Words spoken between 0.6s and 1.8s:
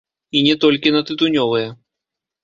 толькі на тытунёвыя.